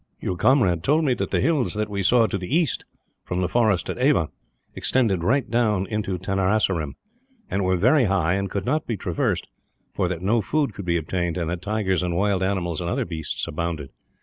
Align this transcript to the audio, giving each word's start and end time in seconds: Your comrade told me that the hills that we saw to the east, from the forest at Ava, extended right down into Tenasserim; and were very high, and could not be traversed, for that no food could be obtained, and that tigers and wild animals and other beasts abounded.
Your 0.19 0.35
comrade 0.35 0.81
told 0.83 1.05
me 1.05 1.13
that 1.13 1.29
the 1.29 1.41
hills 1.41 1.75
that 1.75 1.87
we 1.87 2.01
saw 2.01 2.25
to 2.25 2.37
the 2.39 2.47
east, 2.51 2.85
from 3.23 3.41
the 3.41 3.47
forest 3.47 3.87
at 3.87 3.99
Ava, 3.99 4.29
extended 4.73 5.23
right 5.23 5.47
down 5.47 5.85
into 5.85 6.17
Tenasserim; 6.17 6.95
and 7.51 7.63
were 7.63 7.77
very 7.77 8.05
high, 8.05 8.33
and 8.33 8.49
could 8.49 8.65
not 8.65 8.87
be 8.87 8.97
traversed, 8.97 9.45
for 9.93 10.07
that 10.07 10.23
no 10.23 10.41
food 10.41 10.73
could 10.73 10.85
be 10.85 10.97
obtained, 10.97 11.37
and 11.37 11.51
that 11.51 11.61
tigers 11.61 12.01
and 12.01 12.15
wild 12.15 12.41
animals 12.41 12.81
and 12.81 12.89
other 12.89 13.05
beasts 13.05 13.47
abounded. 13.47 13.91